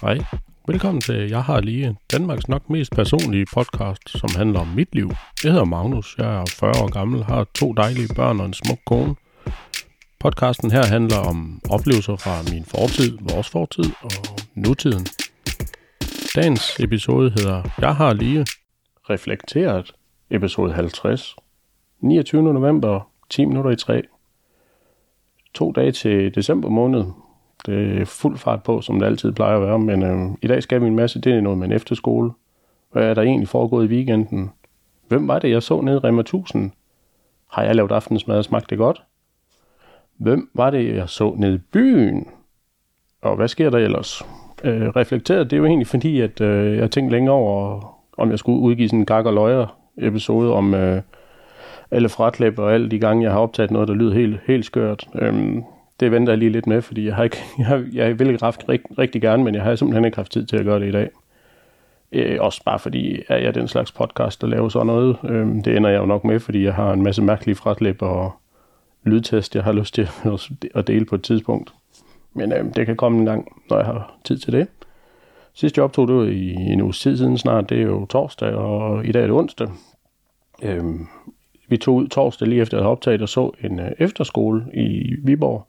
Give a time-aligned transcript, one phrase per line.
[0.00, 0.18] Hej.
[0.68, 5.10] Velkommen til Jeg har lige Danmarks nok mest personlige podcast, som handler om mit liv.
[5.44, 8.78] Jeg hedder Magnus, jeg er 40 år gammel, har to dejlige børn og en smuk
[8.86, 9.14] kone.
[10.20, 14.10] Podcasten her handler om oplevelser fra min fortid, vores fortid og
[14.54, 15.06] nutiden.
[16.36, 18.46] Dagens episode hedder Jeg har lige
[19.10, 19.94] reflekteret,
[20.30, 21.36] episode 50.
[22.00, 22.42] 29.
[22.42, 24.02] november, 10 minutter i 3.
[25.54, 27.04] To dage til december måned,
[27.66, 30.62] det er fuld fart på, som det altid plejer at være, men øh, i dag
[30.62, 31.20] skal vi en masse.
[31.20, 32.30] Det er noget med en efterskole.
[32.92, 34.50] Hvad er der egentlig foregået i weekenden?
[35.08, 36.70] Hvem var det, jeg så nede i Rema 1000?
[37.50, 39.02] Har jeg lavet aftensmad og smagt det godt?
[40.16, 42.26] Hvem var det, jeg så nede i byen?
[43.22, 44.22] Og hvad sker der ellers?
[44.64, 47.80] Øh, reflekteret, det er jo egentlig fordi, at øh, jeg tænkte længere over,
[48.18, 51.02] om jeg skulle udgive sådan en gak og løjer episode om øh,
[51.90, 55.08] alle fratlæb og alle de gange, jeg har optaget noget, der lyder helt, helt skørt.
[55.14, 55.62] Øh,
[56.00, 58.68] det venter jeg lige lidt med, fordi jeg, har ikke, jeg, har, jeg vil haft
[58.68, 60.92] rigtig, rigtig gerne, men jeg har simpelthen ikke haft tid til at gøre det i
[60.92, 61.10] dag.
[62.12, 65.16] Øh, også bare fordi er jeg den slags podcast, der laver sådan noget.
[65.24, 68.32] Øh, det ender jeg jo nok med, fordi jeg har en masse mærkelige fratlæb og
[69.04, 70.08] lydtest, jeg har lyst til
[70.74, 71.72] at dele på et tidspunkt.
[72.34, 74.68] Men øh, det kan komme en gang, når jeg har tid til det.
[75.54, 77.68] Sidst jeg optog, det var i en uge tid siden snart.
[77.68, 79.68] Det er jo torsdag, og i dag er det onsdag.
[80.62, 80.84] Øh,
[81.68, 85.14] vi tog ud torsdag lige efter at have optaget og så en øh, efterskole i
[85.24, 85.67] Viborg,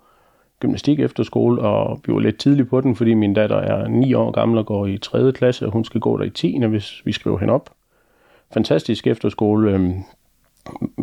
[0.60, 4.14] gymnastik efter skole, og vi var lidt tidlig på den, fordi min datter er 9
[4.14, 5.32] år gammel og går i 3.
[5.32, 6.66] klasse, og hun skal gå der i 10.
[6.66, 7.70] hvis vi skriver hende op.
[8.54, 9.72] Fantastisk efterskole.
[9.72, 9.92] Øh,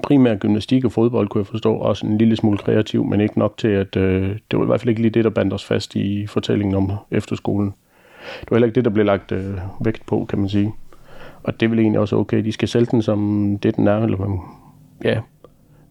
[0.03, 1.75] primært gymnastik og fodbold, kunne jeg forstå.
[1.75, 4.81] Også en lille smule kreativ, men ikke nok til, at øh, det var i hvert
[4.81, 7.75] fald ikke lige det, der bandt os fast i fortællingen om efterskolen.
[8.41, 10.73] Det var heller ikke det, der blev lagt øh, vægt på, kan man sige.
[11.43, 12.45] Og det er vel egentlig også okay.
[12.45, 14.03] De skal sælge den som det, den er.
[14.03, 14.55] Eller,
[15.05, 15.21] ja,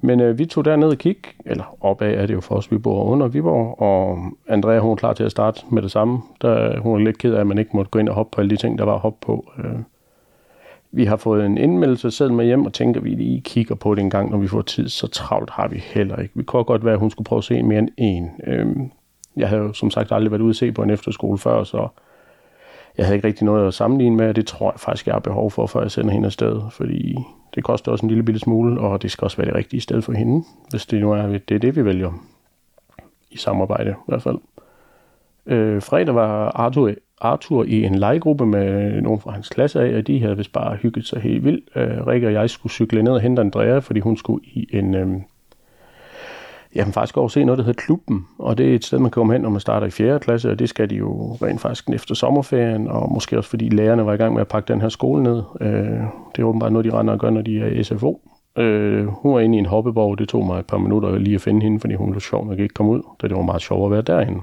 [0.06, 2.78] men øh, vi tog derned og kig, eller opad er det jo for os, vi
[2.78, 6.22] bor under Viborg, og Andrea hun er klar til at starte med det samme.
[6.42, 8.42] Der, hun er lidt ked af, at man ikke måtte gå ind og hoppe på
[8.42, 9.52] alle de ting, der var hoppe på.
[9.58, 9.80] Øh,
[10.92, 13.95] vi har fået en indmeldelse selv med hjem, og tænker, at vi lige kigger på
[13.95, 14.89] det en gang, når vi får tid.
[14.89, 16.33] Så travlt har vi heller ikke.
[16.36, 18.30] Vi kunne godt være, at hun skulle prøve at se mere end en.
[18.48, 18.76] Øh,
[19.37, 21.87] jeg havde jo som sagt aldrig været ude at se på en efterskole før, så
[22.98, 25.20] jeg havde ikke rigtig noget at sammenligne med, og det tror jeg faktisk, jeg har
[25.20, 27.17] behov for, før jeg sender hende afsted, fordi
[27.56, 30.02] det koster også en lille bitte smule, og det skal også være det rigtige sted
[30.02, 32.11] for hende, hvis det nu er det, er det vi vælger
[33.32, 34.38] i samarbejde i hvert fald.
[35.45, 36.92] Øh, fredag var Arthur,
[37.22, 40.76] Arthur i en legegruppe med nogen fra hans klasse af, og de havde vist bare
[40.76, 41.70] hygget sig helt vildt.
[41.76, 44.95] Øh, Rikke og jeg skulle cykle ned og hente Andrea, fordi hun skulle i en...
[44.95, 45.08] Øh,
[46.75, 49.11] jeg kan faktisk over se noget, der hedder Klubben, og det er et sted, man
[49.11, 50.19] kan komme hen, når man starter i 4.
[50.19, 54.05] klasse, og det skal de jo rent faktisk efter sommerferien, og måske også fordi lærerne
[54.05, 55.43] var i gang med at pakke den her skole ned.
[55.61, 55.99] Øh,
[56.36, 58.21] det er åbenbart noget, de render og gør, når de er i SFO.
[58.58, 61.41] Øh, hun var inde i en hoppeborg, det tog mig et par minutter lige at
[61.41, 63.86] finde hende, fordi hun var sjov nok ikke kom ud, da det var meget sjovt
[63.86, 64.42] at være derinde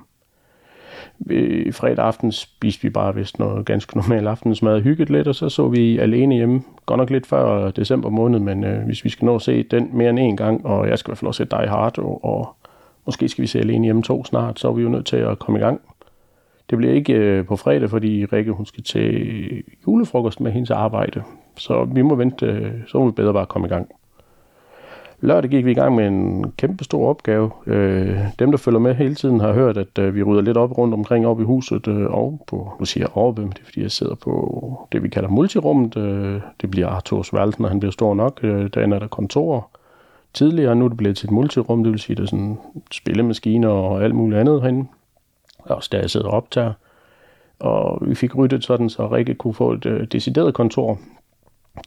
[1.31, 5.35] Øh, fredag aften spiste vi bare vist noget ganske normal aftensmad og hygget lidt, og
[5.35, 6.63] så så vi alene hjemme.
[6.87, 9.91] Godt nok lidt før december måned, men øh, hvis vi skal nå at se den
[9.93, 12.25] mere end en gang, og jeg skal i hvert fald også se Die Hard, og,
[12.25, 12.57] og
[13.07, 15.39] måske skal vi se alene hjemme to snart, så er vi jo nødt til at
[15.39, 15.81] komme i gang.
[16.71, 21.23] Det bliver ikke øh, på fredag, fordi Rikke hun skal til julefrokost med hendes arbejde,
[21.57, 23.89] så vi må vente, øh, så må vi bedre bare komme i gang.
[25.25, 27.51] Lørdag gik vi i gang med en kæmpe stor opgave.
[27.67, 30.79] Øh, dem, der følger med hele tiden, har hørt, at øh, vi rydder lidt op
[30.79, 33.65] rundt omkring op i huset øh, og på, nu siger jeg oppe, men det er
[33.65, 35.97] fordi, jeg sidder på det, vi kalder multirummet.
[35.97, 38.41] Øh, det bliver Arthurs værelse, når han bliver stor nok.
[38.43, 39.71] Øh, derinde er der kontorer.
[40.35, 42.59] Tidligere nu er det blevet til et multirum, det vil sige, der er sådan
[42.91, 44.87] spillemaskiner og alt muligt andet herinde.
[45.59, 46.73] Også der jeg sidder og optager.
[47.59, 50.99] Og vi fik ryddet sådan, så Rikke kunne få et øh, decideret kontor,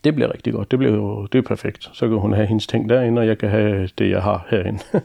[0.04, 0.72] det bliver rigtig godt.
[0.72, 1.90] Det bliver jo det er perfekt.
[1.94, 4.80] Så kan hun have hendes ting derinde, og jeg kan have det, jeg har herinde.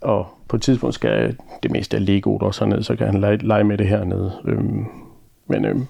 [0.00, 3.36] og på et tidspunkt skal det meste af Lego også herned, så kan han lege,
[3.36, 4.32] lege med det hernede.
[4.44, 4.86] Øhm,
[5.46, 5.86] men øhm,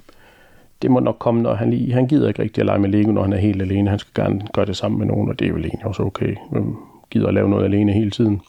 [0.82, 1.92] det må nok komme, når han lige...
[1.92, 3.90] Han gider ikke rigtig at lege med Lego, når han er helt alene.
[3.90, 6.36] Han skal gerne gøre det sammen med nogen, og det er jo egentlig også okay.
[6.56, 6.76] Øhm,
[7.10, 8.40] gider at lave noget alene hele tiden.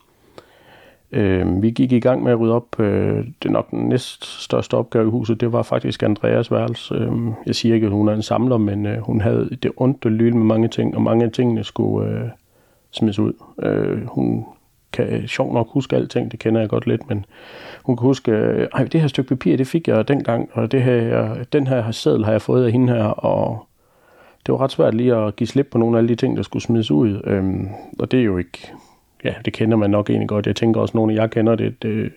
[1.12, 2.80] Øh, vi gik i gang med at rydde op.
[2.80, 5.42] Øh, det nok den næst største opgave i huset.
[5.42, 6.96] Det var faktisk Andreas værelse.
[6.96, 7.12] Øh,
[7.46, 10.12] jeg siger ikke, at hun er en samler, men øh, hun havde det ondt og
[10.12, 12.30] lyde med mange ting, og mange af tingene skulle øh,
[12.92, 13.34] smides ud.
[13.64, 14.46] Øh, hun
[14.94, 17.26] kan sjovt nok huske alting, det kender jeg godt lidt, men
[17.84, 21.36] hun kan huske, øh, det her stykke papir, det fik jeg dengang, og det her,
[21.54, 23.66] den her seddel har jeg fået af hende her, og
[24.46, 26.44] det var ret svært lige at give slip på nogle af alle de ting, der
[26.44, 27.22] skulle smides ud.
[27.24, 27.68] Øhm,
[28.00, 28.72] og det er jo ikke
[29.24, 30.48] ja, det kender man nok egentlig godt.
[30.48, 31.84] Jeg tænker også, at nogle af jer kender det.
[31.84, 32.12] Det,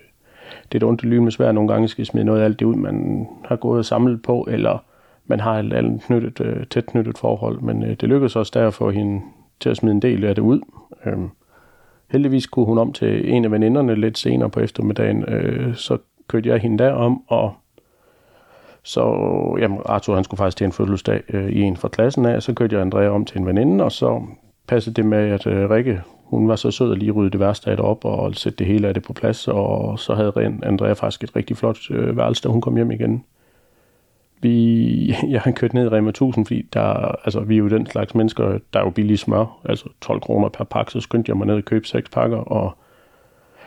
[0.71, 2.65] det er et ondt lyn med svært nogle gange skal smide noget af alt det
[2.65, 4.83] ud, man har gået og samlet på, eller
[5.25, 7.61] man har et et knyttet, øh, tæt knyttet forhold.
[7.61, 9.21] Men øh, det lykkedes også der at få hende
[9.59, 10.61] til at smide en del af det ud.
[11.05, 11.29] Øhm,
[12.11, 15.23] heldigvis kunne hun om til en af veninderne lidt senere på eftermiddagen.
[15.27, 15.97] Øh, så
[16.27, 17.53] kørte jeg hende derom, og
[18.83, 19.01] Så
[19.59, 22.53] jamen, Arthur han skulle faktisk til en fødselsdag øh, i en fra klassen af, så
[22.53, 24.21] kørte jeg Andrea om til en veninde, og så
[24.67, 27.69] passede det med, at øh, Rikke, hun var så sød at lige rydde det værste
[27.69, 30.33] af det op og sætte det hele af det på plads, og så havde
[30.63, 33.23] Andrea faktisk et rigtig flot øh, værelse, da hun kom hjem igen.
[34.41, 36.83] Vi, jeg har kørt ned i Rema 1000, fordi der,
[37.25, 40.49] altså, vi er jo den slags mennesker, der er jo billige smør, altså 12 kroner
[40.49, 42.77] per pakke, så skyndte jeg mig ned og købe seks pakker, og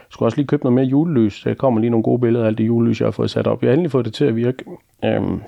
[0.09, 1.43] skulle også lige købe noget mere julelys.
[1.43, 3.62] Der kommer lige nogle gode billeder af alt det julelys, jeg har fået sat op.
[3.62, 4.64] Jeg har endelig fået det til at virke.
[5.05, 5.41] Øhm,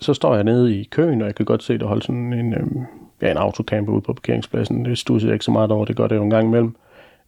[0.00, 2.54] så står jeg nede i køen, og jeg kan godt se, der holder sådan en,
[2.54, 2.84] øhm,
[3.22, 4.84] ja, en autocamper ude på parkeringspladsen.
[4.84, 6.76] Det stussede jeg ikke så meget over, det gør det jo en gang imellem.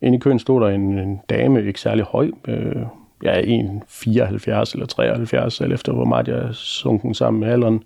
[0.00, 2.82] Inde i køen stod der en, en dame, ikke særlig høj, øh,
[3.22, 7.82] jeg er 1,74 eller 73, eller efter hvor meget jeg er sunken sammen med alderen.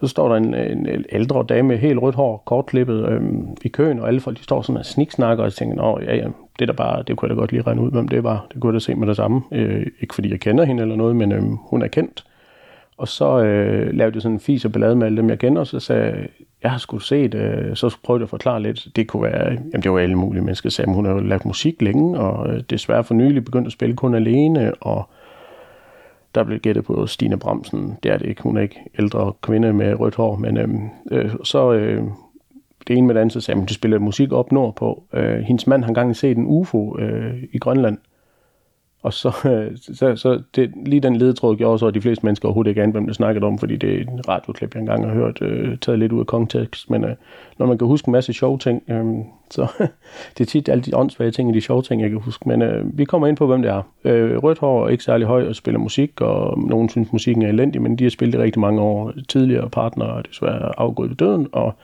[0.00, 3.22] Så står der en, en ældre dame med helt rødt hår, kortklippet øh,
[3.62, 6.26] i køen, og alle folk de står sådan og sniksnakker, og tænker, Nå, ja, ja,
[6.58, 8.46] det der bare, det kunne jeg da godt lige regne ud, hvem det var.
[8.52, 9.42] Det kunne jeg da se med det samme.
[9.52, 12.24] Øh, ikke fordi jeg kender hende eller noget, men øh, hun er kendt.
[12.96, 15.60] Og så øh, lavede jeg sådan en fis og ballade med alle dem, jeg kender,
[15.60, 16.28] og så sagde jeg,
[16.62, 18.88] jeg har sgu set, øh, så prøvede jeg at forklare lidt.
[18.96, 21.82] Det kunne være, jamen det var alle mulige mennesker, sagde, hun har jo lavet musik
[21.82, 25.08] længe, og øh, desværre for nylig begyndt at spille kun alene, og
[26.34, 27.98] der blev gættet på Stine Bramsen.
[28.02, 30.68] Det er det ikke, hun er ikke ældre kvinde med rødt hår, men øh,
[31.10, 32.02] øh, så øh,
[32.88, 35.02] det ene med det andet, så sagde hun, de spiller musik op nordpå.
[35.12, 37.98] Øh, hendes mand har engang set en UFO øh, i Grønland,
[39.06, 42.48] og så, øh, så, så det, lige den ledetråd gjorde så, at de fleste mennesker
[42.48, 45.14] overhovedet ikke anede, hvem det snakkede om, fordi det er en radioklip, jeg engang har
[45.14, 46.90] hørt, øh, taget lidt ud af kontekst.
[46.90, 47.14] Men øh,
[47.58, 49.04] når man kan huske en masse sjove ting, øh,
[49.50, 49.66] så
[50.38, 52.48] det er tit alle de åndssvage ting, de sjove ting, jeg kan huske.
[52.48, 53.82] Men øh, vi kommer ind på, hvem det er.
[54.04, 57.48] Øh, rødt hår er ikke særlig høj og spiller musik, og nogen synes, musikken er
[57.48, 59.12] elendig, men de har spillet i rigtig mange år.
[59.28, 61.74] Tidligere partnere og desværre afgået ved døden, og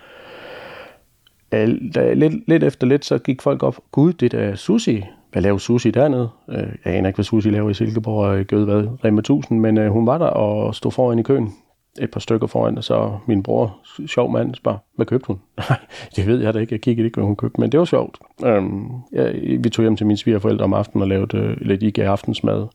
[1.53, 1.69] øh,
[2.15, 5.91] lidt, lidt efter lidt, så gik folk op, gud, det er Susi, hvad laver Susi
[5.91, 6.29] dernede?
[6.49, 9.79] Øh, jeg aner ikke, hvad Susi laver i Silkeborg og gød hvad, Rema 1000, men
[9.79, 11.53] øh, hun var der og stod foran i køen
[12.01, 13.77] et par stykker foran, og så min bror,
[14.07, 15.41] sjov mand, spørger, hvad købte hun?
[15.57, 15.79] Nej,
[16.17, 18.19] det ved jeg da ikke, jeg kiggede ikke, hvad hun købte, men det var sjovt.
[18.45, 22.09] Øhm, ja, vi tog hjem til mine svigerforældre om aftenen og lavede øh, de gav
[22.09, 22.67] aftensmad.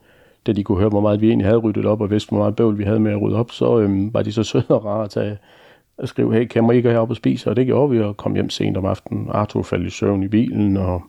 [0.48, 2.56] Da de kunne høre, hvor meget vi egentlig havde ryddet op, og vidste, hvor meget
[2.56, 5.04] bøvl vi havde med at rydde op, så øhm, var de så søde og rare
[5.04, 5.38] at tage
[5.98, 7.50] og skrive, hey, kan man ikke heroppe og spise?
[7.50, 9.28] Og det gjorde vi, og kom hjem sent om aftenen.
[9.32, 11.02] Arthur faldt i søvn i bilen, og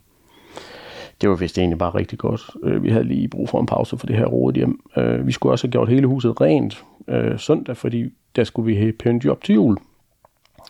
[1.20, 2.50] det var vist egentlig bare rigtig godt.
[2.62, 4.80] Øh, vi havde lige brug for en pause for det her rodet hjem.
[4.96, 8.76] Øh, vi skulle også have gjort hele huset rent øh, søndag, fordi der skulle vi
[8.76, 9.76] have pyntet op til jul.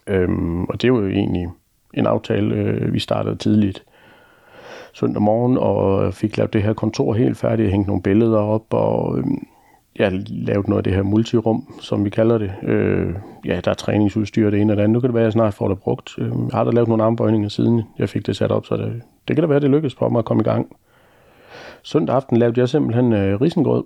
[0.06, 0.28] Øh,
[0.68, 1.48] og det var jo egentlig
[1.94, 3.84] en aftale, øh, vi startede tidligt
[4.92, 9.18] søndag morgen, og fik lavet det her kontor helt færdigt, hængt nogle billeder op, og
[9.18, 9.24] øh,
[9.96, 12.52] jeg lavet noget af det her multirum, som vi kalder det.
[12.62, 14.92] Øh, ja, der er træningsudstyr det ene og det andet.
[14.92, 16.14] Nu kan det være, at jeg snart får det brugt.
[16.18, 19.02] Øh, jeg har da lavet nogle armbøjninger siden jeg fik det sat op, så det,
[19.28, 20.76] det kan da være, det lykkedes for mig at komme i gang.
[21.82, 23.84] Søndag aften lavede jeg simpelthen øh, risengrød.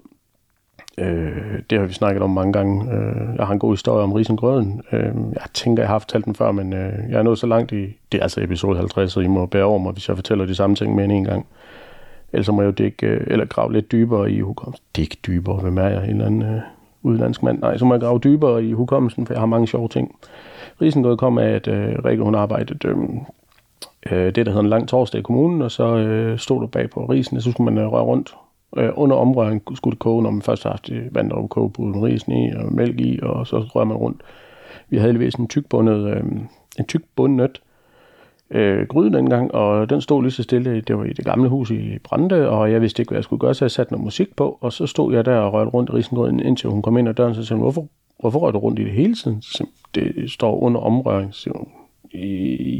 [0.98, 2.92] Øh, det har vi snakket om mange gange.
[2.92, 4.82] Øh, jeg har en god historie om risengrøden.
[4.92, 7.72] Øh, jeg tænker, jeg har fortalt den før, men øh, jeg er nået så langt
[7.72, 7.96] i...
[8.12, 10.54] Det er altså episode 50, så I må bære over mig, hvis jeg fortæller de
[10.54, 11.46] samme ting med en gang.
[12.32, 14.84] Ellers må jeg jo dække, øh, eller grave lidt dybere i hukommelsen.
[14.96, 16.04] Dække dybere, hvem er jeg?
[16.04, 16.60] En eller anden øh,
[17.02, 17.58] udenlandsk mand?
[17.60, 20.16] Nej, så må jeg grave dybere i hukommelsen, for jeg har mange sjove ting.
[20.80, 22.96] Risengrød kom af, at øh, Rikke, hun arbejdede øh,
[24.10, 26.90] øh, det, der hedder en lang torsdag i kommunen, og så øh, stod der bag
[26.90, 28.34] på risen, så skulle man øh, røre rundt.
[28.76, 31.70] Øh, under omrøring skulle det koge, når man først har haft øh, vand der koge,
[31.70, 34.22] på risen i og mælk i, og så rører man rundt.
[34.88, 36.22] Vi havde heldigvis en tykbundet, øh,
[36.78, 37.60] en tykbundet
[38.50, 40.80] øh, gryde dengang, og den stod lige så stille.
[40.80, 43.40] Det var i det gamle hus i Brande, og jeg vidste ikke, hvad jeg skulle
[43.40, 45.90] gøre, så jeg satte noget musik på, og så stod jeg der og rørte rundt
[45.90, 47.86] i risengrøden, indtil hun kom ind ad døren, så sagde hun, hvorfor,
[48.20, 49.42] hvorfor rører du rundt i det hele tiden?
[49.94, 51.34] Det står under omrøring.
[51.34, 51.68] Så hun,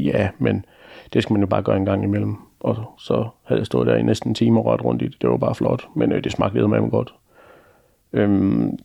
[0.05, 0.65] ja, men
[1.13, 2.35] det skal man jo bare gøre en gang imellem.
[2.59, 5.21] Og så havde jeg stået der i næsten en time og rørt rundt i det.
[5.21, 7.13] Det var bare flot, men øh, det smagte med godt.
[8.13, 8.77] Øhm,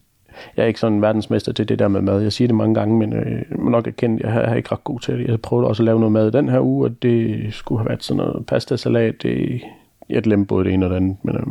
[0.57, 2.21] jeg er ikke sådan verdensmester til det der med mad.
[2.21, 4.73] Jeg siger det mange gange, men øh, jeg må nok erkende, at jeg er ikke
[4.73, 5.29] ret god til det.
[5.29, 8.05] Jeg prøvede også at lave noget mad den her uge, og det skulle have været
[8.05, 9.23] sådan noget pastasalat.
[9.23, 9.61] Det,
[10.09, 11.47] jeg glemte både det ene og det andet, men øh,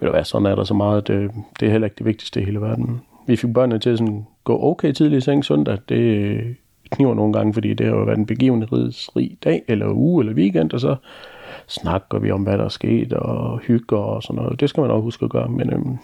[0.00, 1.08] ved du hvad, sådan er der så meget.
[1.08, 1.30] Det,
[1.60, 3.00] det er heller ikke det vigtigste i hele verden.
[3.26, 5.78] Vi fik børnene til at sådan gå okay tidligt i seng søndag.
[5.88, 6.56] Det
[6.92, 10.72] kniver nogle gange, fordi det har jo været en begivenhedsrig dag, eller uge, eller weekend,
[10.72, 10.96] og så
[11.66, 14.60] snakker vi om, hvad der er sket, og hygger og sådan noget.
[14.60, 15.96] Det skal man også huske at gøre, men øhm,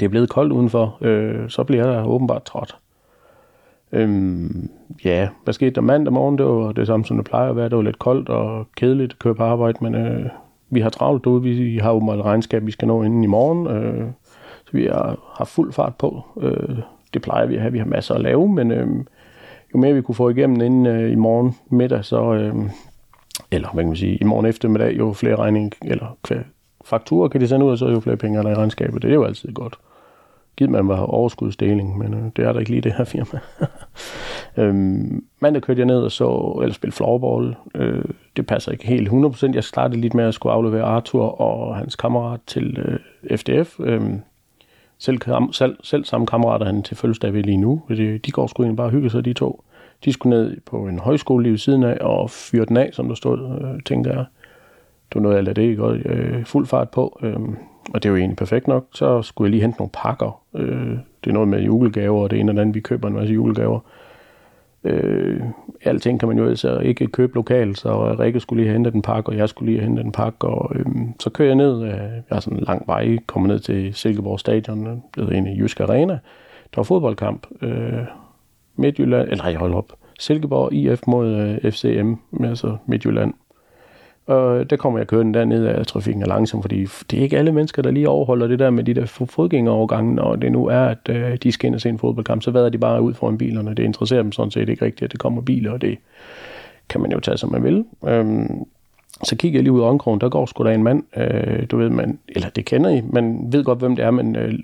[0.00, 2.76] det er blevet koldt udenfor, øh, så bliver jeg åbenbart trådt.
[3.92, 4.70] Øhm,
[5.04, 6.38] ja, hvad skete der mandag morgen?
[6.38, 7.68] Det var det samme, som det plejer at være.
[7.68, 10.26] Det var lidt koldt og kedeligt at køre på arbejde, men øh,
[10.70, 11.42] vi har travlt derude.
[11.42, 13.66] Vi har jo meget regnskab, vi skal nå inden i morgen.
[13.66, 14.06] Øh,
[14.64, 16.22] så vi har, har fuld fart på.
[16.40, 16.78] Øh,
[17.14, 17.72] det plejer vi at have.
[17.72, 18.88] Vi har masser at lave, men øh,
[19.74, 22.54] jo mere vi kunne få igennem inden øh, i morgen middag, så, øh,
[23.50, 26.16] eller hvad kan man sige, i morgen eftermiddag, jo flere regning, eller
[26.84, 29.02] fakturer kan de sende ud, og så jo flere penge der i regnskabet.
[29.02, 29.78] Det er jo altid godt.
[30.56, 33.40] givet man var overskudsdeling, men øh, det er der ikke lige det her firma.
[34.66, 37.56] øhm, mandag kørte jeg ned og så, eller spille floorball.
[37.74, 38.04] Øh,
[38.36, 39.54] det passer ikke helt 100%.
[39.54, 43.80] Jeg startede lidt med at skulle aflevere Arthur og hans kammerat til øh, FDF.
[43.80, 44.02] Øh,
[45.00, 45.18] selv,
[45.52, 47.82] selv, selv samme kammerater han til fødselsdag ved lige nu.
[47.88, 49.64] Øh, de, de går sgu egentlig bare hygge sig, de to.
[50.04, 53.08] De skulle ned på en højskole lige ved siden af og fyre den af, som
[53.08, 54.24] der stod, øh, tænker jeg.
[55.08, 55.82] Det var noget af det, ikke?
[55.82, 57.18] Øh, fuld fart på.
[57.22, 57.36] Øh,
[57.94, 58.86] og det er jo egentlig perfekt nok.
[58.94, 60.42] Så skulle jeg lige hente nogle pakker.
[60.54, 62.74] Øh, det er noget med julegaver, og det ene eller andet.
[62.74, 63.80] Vi køber en masse julegaver.
[64.84, 65.40] Øh,
[65.84, 69.28] alting kan man jo altså ikke købe lokalt, så Rikke skulle lige hente den pakke,
[69.30, 70.86] og jeg skulle lige hente den pakke, og øh,
[71.20, 74.40] så kører jeg ned, øh, jeg har sådan en lang vej, kommer ned til Silkeborg
[74.40, 76.12] Stadion, øh, det hedder egentlig Jysk Arena.
[76.74, 78.04] Der var fodboldkamp, øh,
[78.76, 83.34] Midtjylland, eller nej, hold op, Silkeborg IF mod øh, FCM, altså Midtjylland.
[84.30, 87.52] Og der kommer jeg kørende derned af trafikken er langsom, fordi det er ikke alle
[87.52, 91.08] mennesker, der lige overholder det der med de der fodgængerovergange, og det nu er, at
[91.08, 93.74] øh, de skal ind og se en fodboldkamp, så vader de bare ud foran bilerne.
[93.74, 95.98] Det interesserer dem sådan set ikke rigtigt, at det kommer biler, og det
[96.88, 97.84] kan man jo tage, som man vil.
[98.06, 98.64] Øhm,
[99.22, 101.76] så kigger jeg lige ud af omkrogen, der går sgu da en mand, øh, du
[101.76, 104.54] ved, man, eller det kender I, man ved godt, hvem det er, men øh,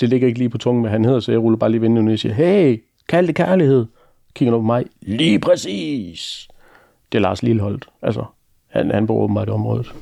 [0.00, 2.12] det ligger ikke lige på tungen, hvad han hedder, så jeg ruller bare lige vinduet
[2.12, 3.86] og siger, hey, kald det kærlighed.
[4.34, 6.48] Kigger han på mig, lige præcis.
[7.12, 8.24] Det er Lars Lilleholdt, altså
[8.72, 9.94] han, han bor åbenbart i området.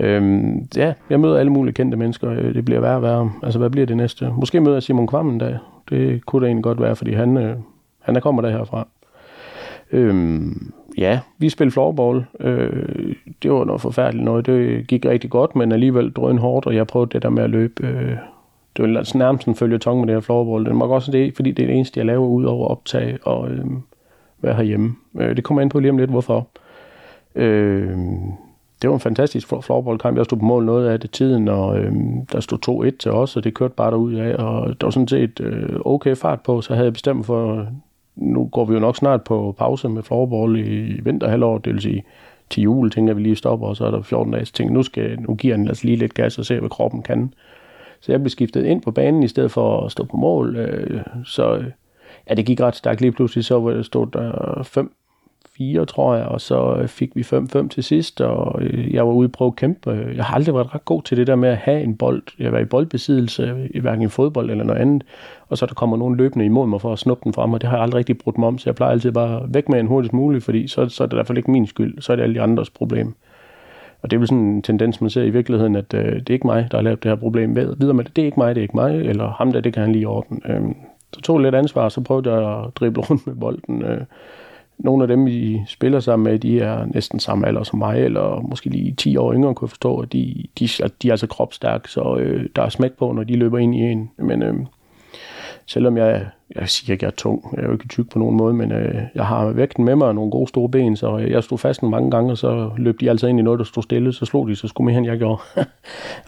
[0.00, 2.30] Øhm, ja, jeg møder alle mulige kendte mennesker.
[2.30, 3.32] Øh, det bliver værre og værre.
[3.42, 4.32] Altså, hvad bliver det næste?
[4.36, 5.58] Måske møder jeg Simon Kvam en dag.
[5.90, 7.56] Det kunne det egentlig godt være, fordi han, øh,
[8.00, 8.86] han er kommer der herfra.
[9.92, 12.24] Øhm, ja, vi spillede floorball.
[12.40, 14.46] Øh, det var noget forfærdeligt noget.
[14.46, 17.50] Det gik rigtig godt, men alligevel drøn hårdt, og jeg prøvede det der med at
[17.50, 17.86] løbe.
[17.86, 18.16] Øh,
[18.76, 20.64] det var altså nærmest en følge tong med det her floorball.
[20.64, 23.50] Det var også det, fordi det er det eneste, jeg laver ud over optag og
[23.50, 23.64] øh,
[24.42, 24.94] være herhjemme.
[25.20, 26.48] Øh, det kommer ind på lige om lidt, hvorfor.
[27.34, 27.98] Øh,
[28.82, 30.16] det var en fantastisk floorballkamp.
[30.16, 31.92] Jeg stod på mål noget af det tiden, og øh,
[32.32, 35.08] der stod 2-1 til os, og det kørte bare derud af, og der var sådan
[35.08, 37.66] set øh, okay fart på, så havde jeg bestemt for,
[38.16, 42.04] nu går vi jo nok snart på pause med floorball i vinterhalvår, det vil sige
[42.50, 44.82] til jul, tænker vi lige stopper, og så er der 14 dage, så tænker nu,
[44.82, 47.34] skal, nu giver den altså lige lidt gas og se, hvad kroppen kan.
[48.00, 51.00] Så jeg blev skiftet ind på banen, i stedet for at stå på mål, øh,
[51.24, 51.64] så
[52.30, 54.92] ja, det gik ret stærkt lige pludselig, så stod der fem
[55.56, 59.12] 4, tror jeg, og så øh, fik vi 5-5 til sidst, og øh, jeg var
[59.12, 59.90] ude på at kæmpe.
[60.16, 62.22] Jeg har aldrig været ret god til det der med at have en bold.
[62.38, 65.04] Øh, jeg var i boldbesiddelse, i hverken i fodbold eller noget andet,
[65.48, 67.68] og så der kommer nogen løbende imod mig for at snuppe den frem, og det
[67.68, 69.86] har jeg aldrig rigtig brudt mig om, så jeg plejer altid bare væk med en
[69.86, 72.16] hurtigst muligt, fordi så, så er det i hvert fald ikke min skyld, så er
[72.16, 73.14] det alle de andres problem.
[74.02, 76.34] Og det er vel sådan en tendens, man ser i virkeligheden, at øh, det er
[76.34, 77.56] ikke mig, der har lavet det her problem.
[77.56, 79.60] Ved, videre med det, det er ikke mig, det er ikke mig, eller ham der,
[79.60, 80.38] det kan han lige ordne.
[80.46, 80.62] Øh,
[81.12, 83.82] så tog jeg lidt ansvar, så prøvede jeg at drible rundt med bolden.
[83.82, 84.00] Øh,
[84.78, 88.40] nogle af dem, vi spiller sammen med, de er næsten samme alder som mig, eller
[88.40, 90.68] måske lige 10 år yngre, kunne jeg forstå, at de, de,
[91.02, 93.78] de er altså kropstærke, så øh, der er smæk på, når de løber ind i
[93.78, 94.10] en.
[94.18, 94.54] Men øh,
[95.66, 96.26] selvom jeg,
[96.56, 98.72] jeg siger ikke, jeg er tung, jeg er jo ikke tyk på nogen måde, men
[98.72, 101.82] øh, jeg har vægten med mig og nogle gode store ben, så jeg stod fast
[101.82, 104.48] mange gange, og så løb de altså ind i noget, der stod stille, så slog
[104.48, 105.42] de så skulle mere, end jeg gjorde.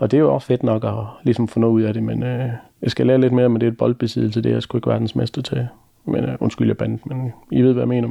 [0.01, 2.23] og det er jo også fedt nok at ligesom få noget ud af det, men
[2.23, 2.49] øh,
[2.83, 5.43] jeg skal lære lidt mere med det et boldbesiddelse, det er jeg sgu ikke verdensmester
[5.43, 5.69] til.
[6.05, 8.09] Men øh, undskyld, jeg bandt, men I ved, hvad jeg mener.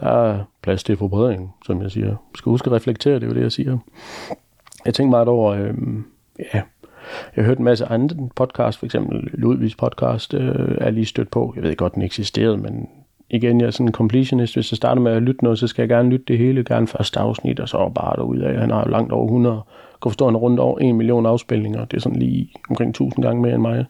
[0.00, 2.08] Der er plads til forbedring, som jeg siger.
[2.08, 3.78] Du skal huske at reflektere, det er jo det, jeg siger.
[4.84, 5.74] Jeg tænkte meget over, øh,
[6.38, 6.62] ja,
[7.36, 11.30] jeg har hørt en masse andre podcast, for eksempel Ludvigs podcast, øh, er lige stødt
[11.30, 11.52] på.
[11.56, 12.88] Jeg ved godt, den eksisterede, men
[13.30, 14.54] igen, jeg er sådan en completionist.
[14.54, 16.86] Hvis jeg starter med at lytte noget, så skal jeg gerne lytte det hele, gerne
[16.86, 18.60] første afsnit, og så bare derude af.
[18.60, 19.62] Han har jo langt over 100,
[20.02, 21.84] kan forstå, han rundt over 1 million afspilninger.
[21.84, 23.84] Det er sådan lige omkring 1000 gange mere end mig.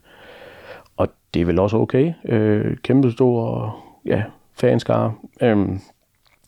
[0.97, 2.13] Og det er vel også okay.
[2.25, 4.23] Øh, kæmpe stor, ja,
[4.55, 5.13] fanskare.
[5.41, 5.81] Øhm,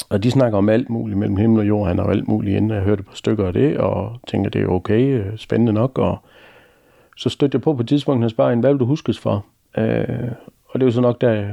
[0.09, 1.89] og de snakker om alt muligt mellem himmel og jord.
[1.89, 2.71] Han har alt muligt inden.
[2.71, 5.99] Jeg hørte på stykker af det, og tænker, det er okay, øh, spændende nok.
[5.99, 6.19] Og
[7.17, 9.47] så stødte jeg på på et tidspunkt, han spørger en, hvad vil du huskes for?
[9.79, 10.29] Øh,
[10.69, 11.47] og det er jo så nok, der,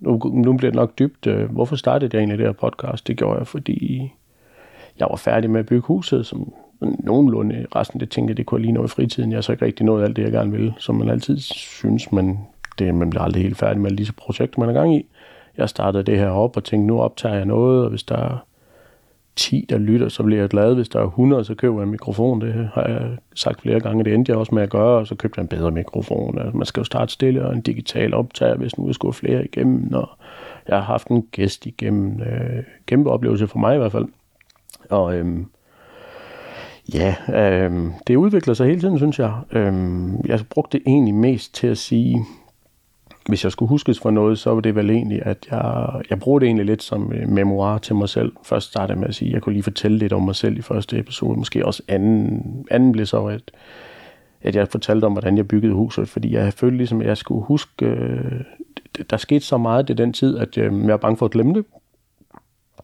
[0.00, 1.26] nu, nu bliver det nok dybt.
[1.26, 3.06] Øh, hvorfor startede jeg egentlig det her podcast?
[3.06, 4.12] Det gjorde jeg, fordi
[4.98, 8.72] jeg var færdig med at bygge huset, som nogenlunde resten det tænkte, det kunne lige
[8.72, 9.30] nå i fritiden.
[9.30, 12.12] Jeg har så ikke rigtig nået alt det, jeg gerne vil, som man altid synes,
[12.12, 12.38] men
[12.78, 15.06] det, man bliver aldrig helt færdig med alle disse projekter, man er gang i
[15.58, 18.38] jeg startede det her op og tænkte, nu optager jeg noget, og hvis der er
[19.36, 20.74] 10, der lytter, så bliver jeg glad.
[20.74, 22.40] Hvis der er 100, så køber jeg en mikrofon.
[22.40, 24.04] Det har jeg sagt flere gange.
[24.04, 26.38] Det endte jeg også med at gøre, og så købte jeg en bedre mikrofon.
[26.38, 29.94] Altså, man skal jo starte stille og en digital optager, hvis nu skal flere igennem.
[29.94, 30.08] Og
[30.68, 32.22] jeg har haft en gæst igennem.
[32.22, 34.06] Øh, kæmpe oplevelse for mig i hvert fald.
[34.90, 35.46] Og øhm,
[36.94, 39.32] ja, øhm, det udvikler sig hele tiden, synes jeg.
[39.52, 42.24] Øhm, jeg brugte det egentlig mest til at sige,
[43.28, 46.38] hvis jeg skulle huskes for noget, så var det vel egentlig, at jeg, jeg bruger
[46.38, 48.32] det egentlig lidt som øh, memoir til mig selv.
[48.42, 50.62] Først startede med at sige, at jeg kunne lige fortælle lidt om mig selv i
[50.62, 51.38] første episode.
[51.38, 53.50] Måske også anden, anden blev så, at
[54.44, 57.44] at jeg fortalte om, hvordan jeg byggede huset, fordi jeg følte ligesom, at jeg skulle
[57.44, 58.40] huske, øh,
[59.10, 61.54] der skete så meget i den tid, at øh, jeg var bange for at glemme
[61.54, 61.64] det.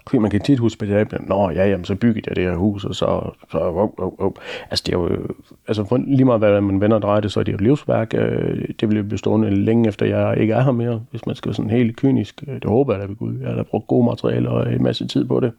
[0.06, 2.56] Fordi man kan tit huske, at jeg Nå, ja, jamen, så byggede jeg det her
[2.56, 3.30] hus, og så...
[3.50, 4.32] så oh, oh, oh.
[4.70, 5.26] Altså, det er jo...
[5.68, 7.60] Altså, for lige meget hvad man vender og drejer det, så er det jo et
[7.60, 8.14] livsværk.
[8.14, 11.36] Øh, det vil jo blive stående længe efter, jeg ikke er her mere, hvis man
[11.36, 12.44] skal være sådan helt kynisk.
[12.48, 13.38] Øh, det håber jeg da ved Gud.
[13.40, 15.52] Jeg har brugt gode materialer og en masse tid på det.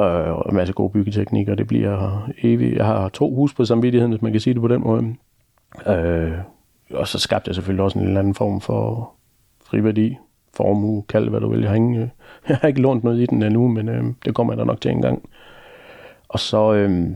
[0.00, 1.54] Øh, og en masse gode byggeteknikker.
[1.54, 2.76] Det bliver evigt.
[2.76, 5.14] Jeg har to hus på samvittigheden, hvis man kan sige det på den måde.
[5.86, 6.32] Øh,
[6.94, 9.10] og så skabte jeg selvfølgelig også en eller anden form for
[9.64, 10.16] friværdi
[10.56, 11.60] formue, kald hvad du vil.
[11.60, 12.08] Jeg har, ingen, øh,
[12.48, 14.80] jeg har ikke lånt noget i den endnu, men øh, det kommer jeg da nok
[14.80, 15.28] til en gang.
[16.28, 17.10] Og så øh,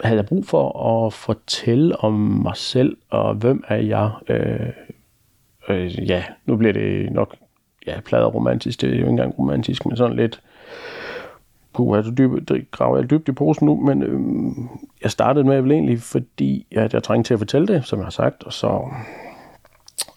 [0.00, 4.10] havde jeg brug for at fortælle om mig selv, og hvem er jeg.
[4.28, 4.68] Øh,
[5.68, 7.36] øh, ja, nu bliver det nok
[7.86, 8.80] ja, plader romantisk.
[8.80, 10.42] Det er jo ikke engang romantisk, men sådan lidt...
[11.72, 14.50] Puh, altså dyb, det graver jeg dybt i posen nu, men øh,
[15.02, 18.06] jeg startede med vel egentlig, fordi at jeg trængte til at fortælle det, som jeg
[18.06, 18.88] har sagt, og så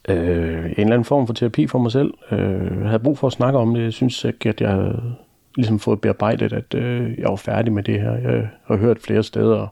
[0.09, 2.13] øh, en eller anden form for terapi for mig selv.
[2.31, 3.83] Øh, jeg havde brug for at snakke om det.
[3.83, 5.15] Jeg synes ikke, at jeg havde
[5.55, 8.11] ligesom fået bearbejdet, at øh, jeg var færdig med det her.
[8.11, 9.67] Jeg har hørt flere steder,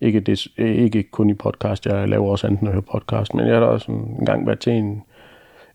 [0.00, 3.46] ikke, det, ikke kun i podcast, jeg laver også andet end at høre podcast, men
[3.46, 5.02] jeg har også en gang været til en,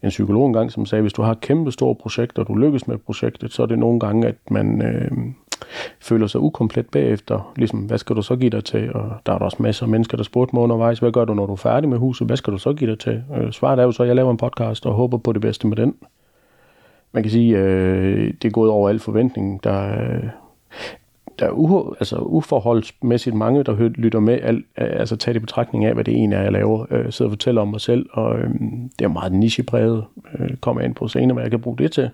[0.03, 2.55] en psykolog en gang, som sagde, hvis du har et kæmpe store projekt, og du
[2.55, 5.11] lykkes med projektet, så er det nogle gange, at man øh,
[5.99, 7.53] føler sig ukomplet bagefter.
[7.55, 8.93] Ligesom, hvad skal du så give dig til?
[8.93, 11.33] Og der er der også masser af mennesker, der spurgte mig undervejs, hvad gør du,
[11.33, 12.27] når du er færdig med huset?
[12.27, 13.23] Hvad skal du så give dig til?
[13.37, 15.67] Øh, svaret er jo så, at jeg laver en podcast og håber på det bedste
[15.67, 15.95] med den.
[17.11, 19.63] Man kan sige, øh, det er gået over al forventning.
[19.63, 20.23] Der, øh,
[21.39, 25.93] der er u, altså uforholdsmæssigt mange, der lytter med, al, altså tager i betragtning af,
[25.93, 28.49] hvad det egentlig er, jeg laver, øh, sidder og fortæller om mig selv, og øh,
[28.99, 30.03] det er meget nichepræget,
[30.39, 32.09] øh, kommer ind på senere, hvad jeg kan bruge det til.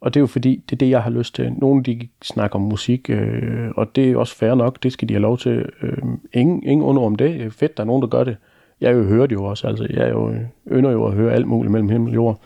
[0.00, 1.52] Og det er jo fordi, det er det, jeg har lyst til.
[1.52, 5.14] Nogle de snakker om musik, øh, og det er også fair nok, det skal de
[5.14, 5.68] have lov til.
[5.82, 5.98] Øh,
[6.32, 7.52] ingen, ingen under om det.
[7.52, 8.36] Fedt, der er nogen, der gør det.
[8.80, 10.34] Jeg jo hører det jo også, altså jeg jo,
[10.70, 12.40] ynder jo at høre alt muligt mellem himmel og jord.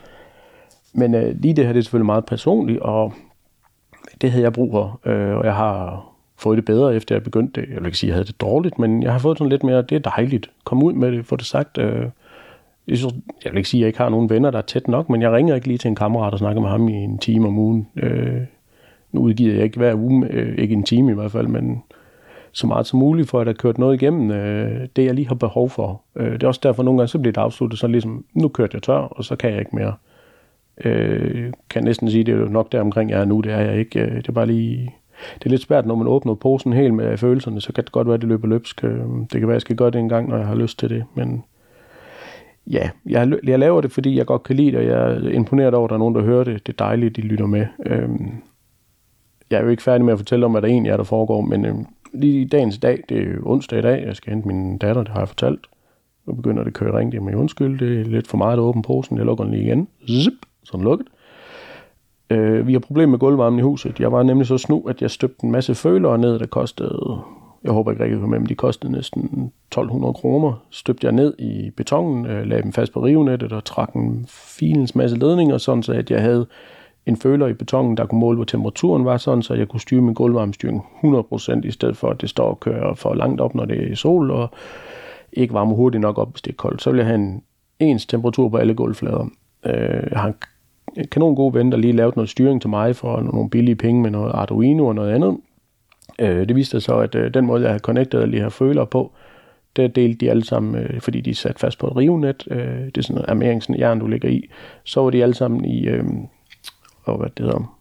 [0.93, 3.13] Men øh, lige det her, det er selvfølgelig meget personligt, og
[4.21, 6.05] det havde jeg brug for, øh, og jeg har
[6.37, 7.69] fået det bedre, efter jeg begyndte det.
[7.69, 9.63] Jeg vil ikke sige, at jeg havde det dårligt, men jeg har fået sådan lidt
[9.63, 10.49] mere, det er dejligt.
[10.63, 11.77] Kom ud med det, få det sagt.
[11.77, 12.05] Øh,
[12.87, 15.21] jeg vil ikke sige, at jeg ikke har nogen venner, der er tæt nok, men
[15.21, 17.57] jeg ringer ikke lige til en kammerat og snakker med ham i en time om
[17.57, 17.87] ugen.
[17.95, 18.41] Øh,
[19.11, 21.83] nu udgiver jeg ikke hver uge, øh, ikke en time i hvert fald, men
[22.51, 25.35] så meget som muligt, for at der kørt noget igennem, øh, det jeg lige har
[25.35, 26.01] behov for.
[26.15, 28.47] Øh, det er også derfor, at nogle gange så bliver det afsluttet, så ligesom, nu
[28.47, 29.93] kørte jeg tør, og så kan jeg ikke mere.
[30.83, 33.61] Øh, kan næsten sige, det er jo nok der omkring jeg er nu, det er
[33.61, 33.99] jeg ikke.
[33.99, 34.95] Øh, det er bare lige...
[35.39, 38.07] Det er lidt svært, når man åbner posen helt med følelserne, så kan det godt
[38.07, 38.83] være, at det løber løbsk.
[38.83, 40.79] Øh, det kan være, at jeg skal gøre det en gang, når jeg har lyst
[40.79, 41.43] til det, men
[42.71, 45.73] ja, jeg, jeg laver det, fordi jeg godt kan lide det, og jeg er imponeret
[45.73, 46.67] over, at der er nogen, der hører det.
[46.67, 47.65] Det er dejligt, de lytter med.
[47.85, 48.31] Øhm,
[49.49, 51.41] jeg er jo ikke færdig med at fortælle om, hvad der egentlig er, der foregår,
[51.41, 54.77] men øhm, lige i dagens dag, det er onsdag i dag, jeg skal hente min
[54.77, 55.67] datter, det har jeg fortalt.
[56.27, 58.83] Nu begynder det at køre ringe, med undskyld, det er lidt for meget at åbne
[58.83, 59.87] posen, jeg lukker den lige igen.
[60.07, 61.07] Zip, sådan lukket.
[62.29, 63.99] Øh, vi har problemer med gulvvarmen i huset.
[63.99, 67.19] Jeg var nemlig så snu, at jeg støbte en masse følere ned, der kostede
[67.65, 70.53] jeg håber ikke rigtig, med, men de kostede næsten 1200 kroner.
[70.69, 74.95] Støbte jeg ned i betongen, øh, lagde dem fast på rivenettet og trak en filens
[74.95, 76.47] masse ledninger, sådan så at jeg havde
[77.05, 80.01] en føler i betongen, der kunne måle, hvor temperaturen var, sådan så jeg kunne styre
[80.01, 83.65] min gulvvarmestyring 100%, i stedet for at det står og kører for langt op, når
[83.65, 84.49] det er sol, og
[85.33, 86.81] ikke varmer hurtigt nok op, hvis det er koldt.
[86.81, 87.43] Så vil jeg have en
[87.79, 89.25] ens temperatur på alle gulvflader.
[89.65, 90.33] Øh, jeg har
[90.97, 94.01] en kanon god ven, der lige lavet noget styring til mig for nogle billige penge
[94.01, 95.37] med noget Arduino og noget andet.
[96.19, 98.49] Øh, det viste sig så, at øh, den måde, jeg havde connectet alle de her
[98.49, 99.11] føler på,
[99.75, 102.47] det delte de alle sammen, øh, fordi de er sat fast på et rivenet.
[102.51, 104.49] Øh, det er sådan noget armeringsjern, du ligger i.
[104.83, 106.05] Så var de alle sammen i, øh,
[107.03, 107.77] og hvad det hedder,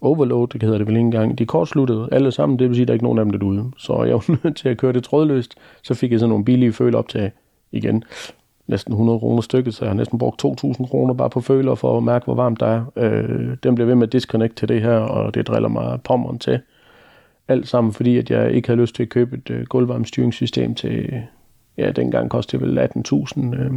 [0.00, 1.38] overload, det hedder det vel ikke engang.
[1.38, 3.46] De kortsluttede alle sammen, det vil sige, at der er ikke nogen af dem, der
[3.46, 3.70] ude.
[3.78, 5.54] Så jeg var nødt til at køre det trådløst.
[5.82, 7.30] Så fik jeg sådan nogle billige føler op til
[7.72, 8.04] igen.
[8.66, 11.96] Næsten 100 kroner stykket, så jeg har næsten brugt 2.000 kroner bare på føler for
[11.96, 12.84] at mærke, hvor varmt der er.
[12.96, 16.38] Øh, dem bliver ved med at disconnect til det her, og det driller mig pommeren
[16.38, 16.60] til.
[17.48, 21.22] Alt sammen fordi, at jeg ikke havde lyst til at købe et øh, gulvvarmestyringssystem til,
[21.78, 23.56] ja, dengang kostede det vel 18.000.
[23.56, 23.72] Øh,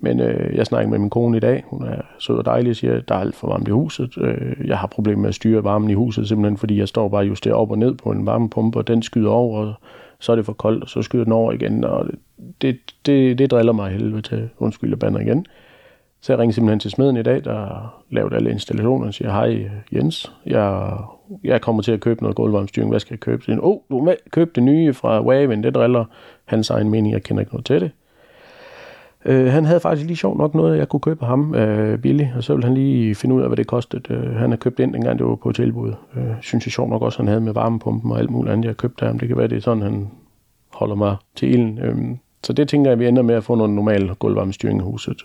[0.00, 1.64] men øh, jeg snakker med min kone i dag.
[1.66, 4.18] Hun er sød og dejlig og siger, at der er alt for varmt i huset.
[4.18, 7.20] Øh, jeg har problemer med at styre varmen i huset, simpelthen fordi jeg står bare
[7.20, 9.74] og justerer op og ned på en varmepumpe, og den skyder over, og
[10.20, 11.84] så er det for koldt, og så skyder den over igen.
[11.84, 12.06] Og
[12.62, 14.48] det, det, det driller mig helvede til.
[14.58, 15.46] Undskyld, og bander igen.
[16.20, 19.54] Så jeg ringede simpelthen til smeden i dag, der lavede alle installationerne og siger, hej
[19.54, 20.92] øh, Jens, jeg,
[21.44, 23.42] jeg kommer til at købe noget gulvvarmestyring, hvad skal jeg købe?
[23.42, 26.04] Så åh, oh, du med, køb det nye fra Waven, det driller
[26.44, 27.90] hans egen mening, jeg kender ikke noget til det.
[29.24, 32.44] Øh, han havde faktisk lige sjovt nok noget, jeg kunne købe ham øh, billigt, og
[32.44, 34.14] så ville han lige finde ud af, hvad det kostede.
[34.14, 35.92] Øh, han har købt ind, dengang det var på tilbud.
[36.16, 38.76] Øh, synes jeg sjovt nok også, han havde med varmepumpen og alt muligt andet, jeg
[38.76, 39.18] købte af ham.
[39.18, 40.10] Det kan være, det er sådan, han
[40.72, 41.78] holder mig til ilden.
[41.78, 41.96] Øh,
[42.42, 45.22] så det tænker jeg, at vi ender med at få noget normal gulvvarmestyring i huset.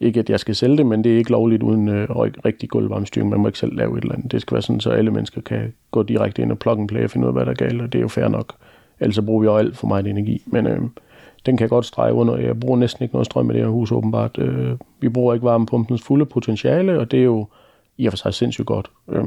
[0.00, 3.30] Ikke at jeg skal sælge det, men det er ikke lovligt uden øh, rigtig gulvvarmestyring.
[3.30, 4.32] Man må ikke selv lave et eller andet.
[4.32, 7.04] Det skal være sådan, så alle mennesker kan gå direkte ind og plug and play
[7.04, 8.54] og finde ud af, hvad der er galt, og det er jo fair nok.
[9.00, 10.42] Ellers bruger vi jo alt for meget energi.
[10.46, 10.80] Men øh,
[11.46, 12.36] den kan jeg godt strege under.
[12.36, 14.38] Jeg bruger næsten ikke noget strøm i det her hus, åbenbart.
[14.38, 17.46] Øh, vi bruger ikke varmepumpens fulde potentiale, og det er jo
[17.96, 18.90] i og for sig sindssygt godt.
[19.08, 19.24] Øh,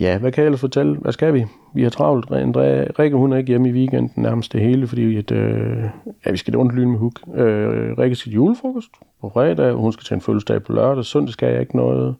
[0.00, 0.96] Ja, hvad kan jeg ellers fortælle?
[0.96, 1.46] Hvad skal vi?
[1.74, 2.26] Vi har travlt.
[2.30, 5.84] Rikke, hun er ikke hjemme i weekenden nærmest det hele, fordi at, øh,
[6.26, 7.20] ja, vi skal det ondt med huk.
[7.34, 11.04] Øh, Rikke skal julefrokost på fredag, hun skal til en fødselsdag på lørdag.
[11.04, 12.14] Søndag skal jeg ikke noget.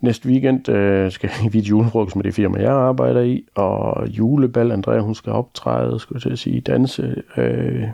[0.00, 3.44] Næste weekend øh, skal vi til julefrokost med det firma, jeg arbejder i.
[3.54, 7.22] Og julebal, Andrea, hun skal optræde, skulle jeg til at sige, danse.
[7.36, 7.84] Øh,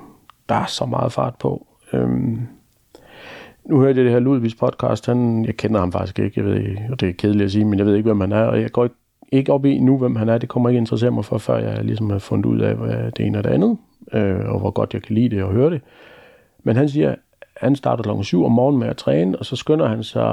[0.49, 1.66] der er så meget fart på.
[1.92, 2.38] Øh,
[3.70, 6.76] nu hørte jeg det her Ludvigs podcast, han, jeg kender ham faktisk ikke, jeg ved
[6.90, 8.72] og det er kedeligt at sige, men jeg ved ikke, hvem han er, og jeg
[8.72, 8.96] går ikke,
[9.33, 11.85] ikke op i nu, hvem han er, det kommer ikke interessere mig for, før jeg
[11.85, 13.78] ligesom har fundet ud af, hvad det ene og det andet,
[14.12, 15.80] øh, og hvor godt jeg kan lide det og høre det.
[16.62, 17.14] Men han siger,
[17.56, 20.26] han starter klokken 7 om morgenen med at træne, og så skynder han sig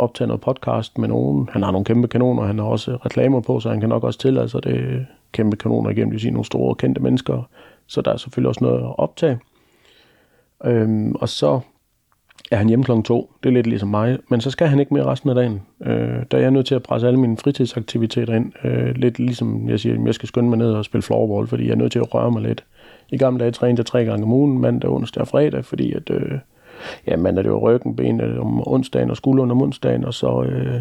[0.00, 1.48] op til noget podcast med nogen.
[1.52, 4.18] Han har nogle kæmpe kanoner, han har også reklamer på, så han kan nok også
[4.18, 7.48] tillade sig det kæmpe kanoner igennem, det vil sige nogle store kendte mennesker.
[7.86, 9.38] Så der er selvfølgelig også noget at optage.
[10.64, 11.60] Øhm, og så
[12.50, 13.32] er han hjemme klokken to.
[13.42, 14.18] Det er lidt ligesom mig.
[14.28, 15.62] Men så skal han ikke mere resten af dagen.
[15.84, 18.52] Øh, der er jeg nødt til at presse alle mine fritidsaktiviteter ind.
[18.64, 21.72] Øh, lidt ligesom jeg siger, jeg skal skynde mig ned og spille floorball, fordi jeg
[21.72, 22.64] er nødt til at røre mig lidt.
[23.10, 26.10] I gamle dage trænede jeg tre gange om ugen, mandag, onsdag og fredag, fordi at,
[26.10, 26.32] øh,
[27.06, 30.42] ja, mandag det var ryggen, ben øh, om onsdagen og skulderen om onsdagen, og så
[30.42, 30.80] øh,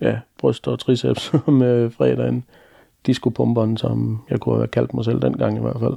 [0.00, 2.44] ja, bryst og triceps om øh, fredagen.
[3.06, 5.94] Diskopumperen, som jeg kunne have kaldt mig selv dengang i hvert fald.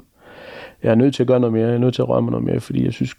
[0.84, 1.68] Jeg er nødt til at gøre noget mere.
[1.68, 3.16] Jeg er nødt til at røre mig noget mere, fordi jeg synes,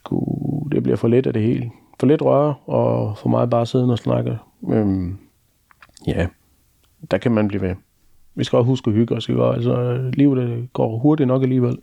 [0.73, 3.93] det bliver for let af det hele for lidt røre, og for mig bare sidde
[3.93, 4.39] og snakke.
[4.71, 5.19] Øhm,
[6.07, 6.27] ja,
[7.11, 7.75] der kan man blive ved.
[8.35, 9.43] Vi skal også huske at hygge os, ikke?
[9.43, 11.79] Altså, livet øh, går hurtigt nok alligevel.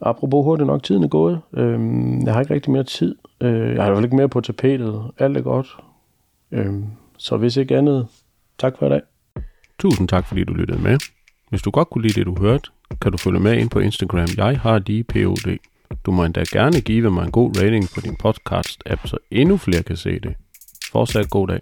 [0.00, 1.40] Apropos hurtigt nok, tiden er gået.
[1.52, 3.16] Øhm, jeg har ikke rigtig mere tid.
[3.40, 5.10] Øh, jeg har i hvert fald ikke mere på tapetet.
[5.18, 5.76] Alt er godt.
[6.52, 6.84] Øhm,
[7.16, 8.08] så hvis ikke andet,
[8.58, 9.00] tak for i dag.
[9.78, 10.98] Tusind tak, fordi du lyttede med.
[11.50, 14.28] Hvis du godt kunne lide det, du hørte, kan du følge med ind på Instagram.
[14.36, 15.56] Jeg har lige POD.
[16.06, 19.82] Du må endda gerne give mig en god rating på din podcast-app, så endnu flere
[19.82, 20.34] kan se det.
[20.92, 21.60] Fortsat god dag.